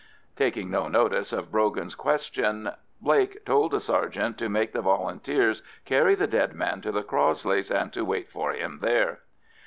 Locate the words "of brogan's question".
1.31-2.71